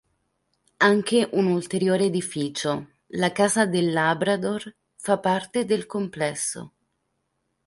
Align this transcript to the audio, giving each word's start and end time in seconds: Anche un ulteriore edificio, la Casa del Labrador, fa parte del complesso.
Anche 0.77 1.29
un 1.33 1.45
ulteriore 1.45 2.05
edificio, 2.05 2.93
la 3.19 3.31
Casa 3.31 3.67
del 3.67 3.93
Labrador, 3.93 4.75
fa 4.95 5.19
parte 5.19 5.63
del 5.63 5.85
complesso. 5.85 6.73